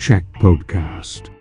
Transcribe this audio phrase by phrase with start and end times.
[0.00, 1.39] Check Podcast.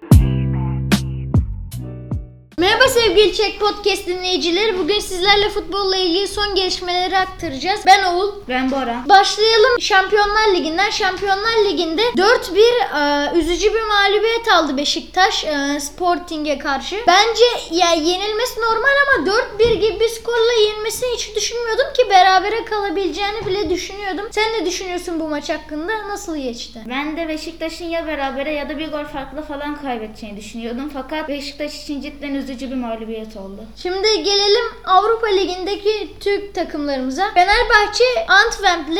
[3.19, 4.79] Merhaba sevgili Çek Podcast dinleyicileri.
[4.79, 7.81] Bugün sizlerle futbolla ilgili son gelişmeleri aktaracağız.
[7.85, 8.31] Ben Oğul.
[8.49, 9.03] Ben Bora.
[9.09, 10.89] Başlayalım Şampiyonlar Ligi'nden.
[10.89, 16.95] Şampiyonlar Ligi'nde 4-1 e, üzücü bir mağlubiyet aldı Beşiktaş e, Sporting'e karşı.
[17.07, 19.27] Bence ya yenilmesi normal ama
[19.59, 24.25] 4-1 gibi bir skorla yenilmesini hiç düşünmüyordum ki berabere kalabileceğini bile düşünüyordum.
[24.31, 26.07] Sen ne düşünüyorsun bu maç hakkında?
[26.07, 26.79] Nasıl geçti?
[26.89, 30.91] Ben de Beşiktaş'ın ya berabere ya da bir gol farklı falan kaybedeceğini düşünüyordum.
[30.93, 33.61] Fakat Beşiktaş için cidden üzücü bir mağlubiyet oldu.
[33.75, 37.31] Şimdi gelelim Avrupa Ligi'ndeki Türk takımlarımıza.
[37.33, 38.97] Fenerbahçe Antwerp'le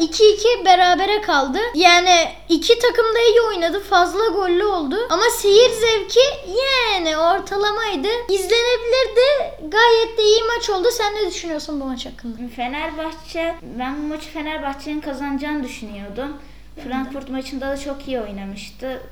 [0.00, 1.58] e, 2-2 berabere kaldı.
[1.74, 3.80] Yani iki takım da iyi oynadı.
[3.80, 4.96] Fazla gollü oldu.
[5.10, 6.20] Ama seyir zevki
[6.62, 8.08] yani ortalamaydı.
[8.28, 9.54] İzlenebilirdi.
[9.68, 10.88] Gayet de iyi maç oldu.
[10.90, 12.36] Sen ne düşünüyorsun bu maç hakkında?
[12.56, 16.36] Fenerbahçe, ben bu maçı Fenerbahçe'nin kazanacağını düşünüyordum.
[16.84, 19.02] Frankfurt maçında da çok iyi oynamıştı.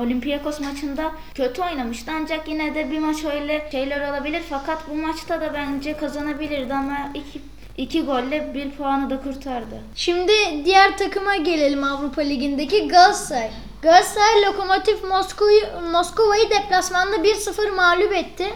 [0.00, 4.42] Olympiakos maçında kötü oynamıştı ancak yine de bir maç öyle şeyler olabilir.
[4.50, 7.40] Fakat bu maçta da bence kazanabilirdi ama iki,
[7.76, 9.80] iki golle bir puanı da kurtardı.
[9.94, 10.32] Şimdi
[10.64, 13.50] diğer takıma gelelim Avrupa Ligi'ndeki Galatasaray.
[13.82, 18.46] Galatasaray Lokomotiv Moskova'yı Moskova'yı deplasmanda 1-0 mağlup etti.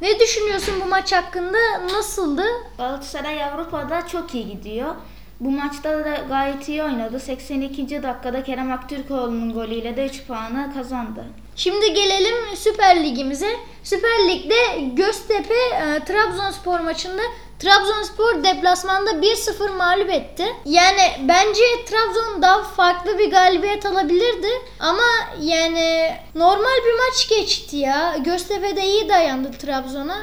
[0.00, 1.58] Ne düşünüyorsun bu maç hakkında?
[1.92, 2.42] Nasıldı?
[2.78, 4.94] Galatasaray Avrupa'da çok iyi gidiyor.
[5.40, 7.20] Bu maçta da gayet iyi oynadı.
[7.20, 8.02] 82.
[8.02, 11.24] dakikada Kerem Aktürkoğlu'nun golüyle de 3 puanı kazandı.
[11.56, 13.50] Şimdi gelelim Süper Ligimize.
[13.84, 17.22] Süper Lig'de Göztepe e, Trabzonspor maçında
[17.58, 20.44] Trabzonspor deplasmanda 1-0 mağlup etti.
[20.64, 24.48] Yani bence Trabzon daha farklı bir galibiyet alabilirdi.
[24.80, 25.06] Ama
[25.40, 28.16] yani normal bir maç geçti ya.
[28.24, 30.18] Göztepe de iyi dayandı Trabzon'a.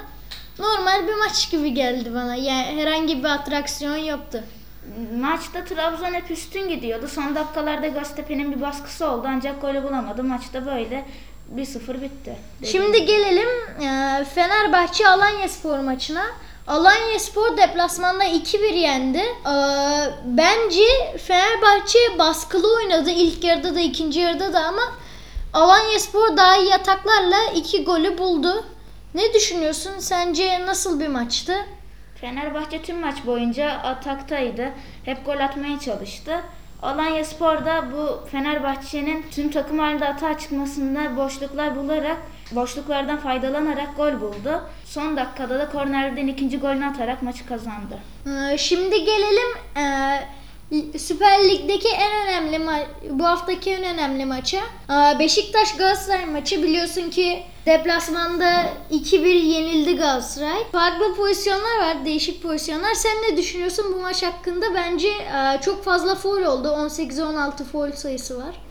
[0.60, 2.36] Normal bir maç gibi geldi bana.
[2.36, 4.44] Yani herhangi bir atraksiyon yoktu.
[5.22, 7.08] Maçta Trabzon hep üstün gidiyordu.
[7.08, 10.24] Son dakikalarda Göztepe'nin bir baskısı oldu ancak golü bulamadı.
[10.24, 11.06] Maçta böyle
[11.56, 12.36] 1-0 bitti.
[12.66, 13.48] Şimdi gelelim
[13.82, 16.26] e, Fenerbahçe Alanya Spor maçına.
[16.68, 19.18] Alanya Spor deplasmanda 2-1 yendi.
[19.18, 19.54] E,
[20.26, 24.84] bence Fenerbahçe baskılı oynadı ilk yarıda da ikinci yarıda da ama
[25.54, 28.66] Alanya Spor daha iyi ataklarla 2 golü buldu.
[29.14, 29.92] Ne düşünüyorsun?
[30.00, 31.56] Sence nasıl bir maçtı?
[32.22, 34.70] Fenerbahçe tüm maç boyunca ataktaydı.
[35.06, 36.42] Hep gol atmaya çalıştı.
[36.82, 42.18] Alanya Spor da bu Fenerbahçe'nin tüm takım halinde atağa çıkmasında boşluklar bularak,
[42.52, 44.62] boşluklardan faydalanarak gol buldu.
[44.86, 47.98] Son dakikada da kornerden ikinci golünü atarak maçı kazandı.
[48.28, 54.58] Ee, Şimdi gelelim e, Süper Lig'deki en önemli ma- bu haftaki en önemli maça.
[54.58, 60.64] Ee, Beşiktaş Galatasaray maçı biliyorsun ki deplasmanda 2-1 yenildi Galatasaray.
[60.72, 62.94] Farklı pozisyonlar var, değişik pozisyonlar.
[62.94, 64.66] Sen ne düşünüyorsun bu maç hakkında?
[64.76, 66.68] Bence e, çok fazla foul oldu.
[66.68, 68.62] 18'e 16 foul sayısı var.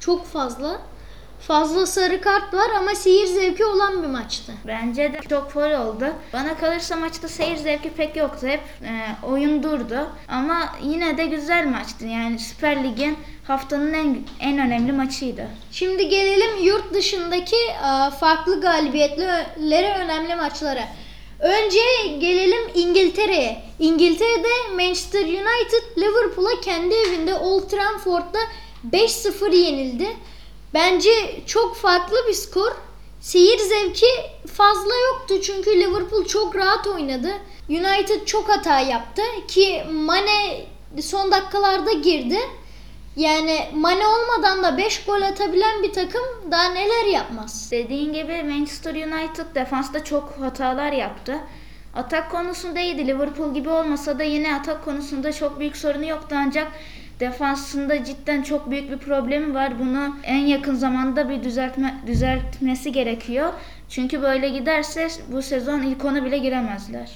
[0.00, 0.80] Çok fazla.
[1.40, 4.52] Fazla sarı kart var ama seyir zevki olan bir maçtı.
[4.66, 6.04] Bence de çok foul oldu.
[6.32, 8.46] Bana kalırsa maçta seyir zevki pek yoktu.
[8.46, 10.08] Hep e, oyun durdu.
[10.28, 12.06] Ama yine de güzel maçtı.
[12.06, 15.48] Yani Süper Lig'in haftanın en en önemli maçıydı.
[15.72, 20.88] Şimdi gelelim yurt dışındaki e, farklı galibiyetlere önemli maçlara.
[21.40, 21.78] Önce
[22.18, 23.62] gelelim İngiltere'ye.
[23.78, 28.38] İngiltere'de Manchester United Liverpool'a kendi evinde Old Trafford'da
[28.90, 30.06] 5-0 yenildi.
[30.74, 31.10] Bence
[31.46, 32.72] çok farklı bir skor.
[33.20, 34.06] Seyir zevki
[34.54, 37.28] fazla yoktu çünkü Liverpool çok rahat oynadı.
[37.68, 40.66] United çok hata yaptı ki Mane
[41.00, 42.38] son dakikalarda girdi.
[43.16, 47.68] Yani Mane olmadan da 5 gol atabilen bir takım daha neler yapmaz.
[47.70, 51.38] Dediğin gibi Manchester United defansta çok hatalar yaptı.
[51.94, 53.06] Atak konusunda iyiydi.
[53.06, 56.72] Liverpool gibi olmasa da yine atak konusunda çok büyük sorunu yoktu ancak
[57.20, 59.78] defansında cidden çok büyük bir problemi var.
[59.78, 63.52] Bunu en yakın zamanda bir düzeltme düzeltmesi gerekiyor.
[63.88, 67.10] Çünkü böyle giderse bu sezon ilk ona bile giremezler.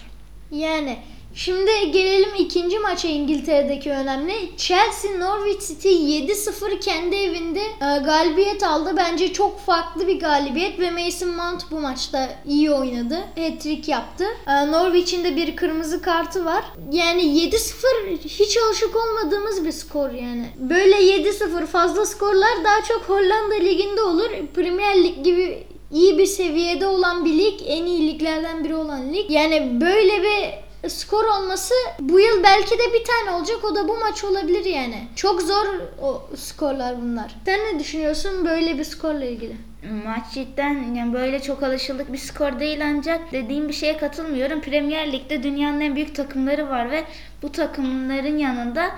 [0.50, 0.96] Yani
[1.34, 4.32] şimdi gelelim ikinci maça İngiltere'deki önemli.
[4.56, 8.94] Chelsea Norwich City 7-0 kendi evinde e, galibiyet aldı.
[8.96, 13.18] Bence çok farklı bir galibiyet ve Mason Mount bu maçta iyi oynadı.
[13.36, 14.24] Hat-trick yaptı.
[14.46, 16.64] E, Norwich'in de bir kırmızı kartı var.
[16.92, 20.46] Yani 7-0 hiç alışık olmadığımız bir skor yani.
[20.56, 24.30] Böyle 7-0 fazla skorlar daha çok Hollanda liginde olur.
[24.54, 29.30] Premier Lig gibi iyi bir seviyede olan bir lig, en iyi liglerden biri olan lig.
[29.30, 33.96] Yani böyle bir skor olması bu yıl belki de bir tane olacak o da bu
[33.96, 35.08] maç olabilir yani.
[35.16, 35.66] Çok zor
[36.02, 37.34] o skorlar bunlar.
[37.44, 39.56] Sen ne düşünüyorsun böyle bir skorla ilgili?
[40.04, 44.60] Maç cidden yani böyle çok alışıldık bir skor değil ancak dediğim bir şeye katılmıyorum.
[44.60, 47.04] Premier Lig'de dünyanın en büyük takımları var ve
[47.42, 48.90] bu takımların yanında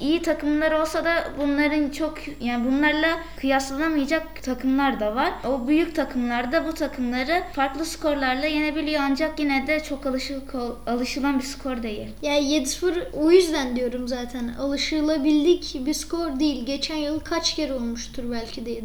[0.00, 5.32] iyi takımlar olsa da bunların çok yani bunlarla kıyaslanamayacak takımlar da var.
[5.46, 10.54] O büyük takımlarda bu takımları farklı skorlarla yenebiliyor ancak yine de çok alışık
[10.86, 12.08] alışılan bir skor değil.
[12.22, 14.54] Yani 7-0 o yüzden diyorum zaten.
[14.60, 16.66] Alışılabildik bir skor değil.
[16.66, 18.82] Geçen yıl kaç kere olmuştur belki de 7-0.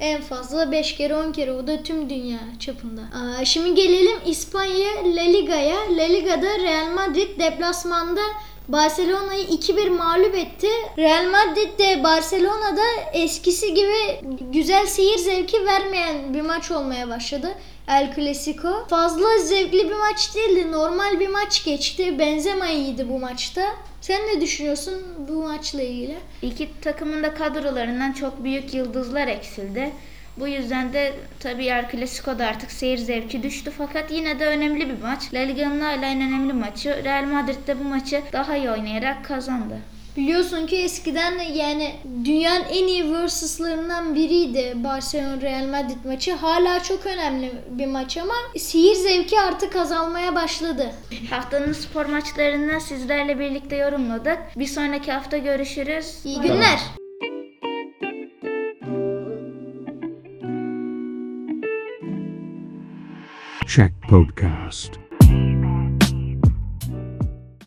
[0.00, 3.00] En fazla 5 kere 10 kere o da tüm dünya çapında.
[3.00, 5.76] Aa, şimdi gelelim İspanya La Liga'ya.
[5.96, 8.20] La Liga'da Real Madrid deplasmanda
[8.72, 10.68] Barcelona'yı 2-1 mağlup etti.
[10.98, 12.82] Real Madrid de Barcelona'da
[13.12, 14.20] eskisi gibi
[14.52, 17.54] güzel seyir zevki vermeyen bir maç olmaya başladı.
[17.88, 18.86] El Clasico.
[18.88, 20.72] Fazla zevkli bir maç değildi.
[20.72, 22.18] Normal bir maç geçti.
[22.18, 23.62] Benzema iyiydi bu maçta.
[24.00, 24.94] Sen ne düşünüyorsun
[25.28, 26.16] bu maçla ilgili?
[26.42, 29.92] İki takımın da kadrolarından çok büyük yıldızlar eksildi.
[30.36, 35.02] Bu yüzden de tabii El Clasico'da artık seyir zevki düştü fakat yine de önemli bir
[35.02, 35.34] maç.
[35.34, 37.04] La Liga'nın hala en önemli maçı.
[37.04, 39.78] Real Madrid de bu maçı daha iyi oynayarak kazandı.
[40.16, 41.94] Biliyorsun ki eskiden yani
[42.24, 46.32] dünyanın en iyi versus'larından biriydi Barcelona Real Madrid maçı.
[46.32, 50.90] Hala çok önemli bir maç ama seyir zevki artık azalmaya başladı.
[51.30, 54.38] Haftanın spor maçlarını sizlerle birlikte yorumladık.
[54.56, 56.18] Bir sonraki hafta görüşürüz.
[56.24, 56.78] İyi günler.
[63.70, 65.09] Check Podcast.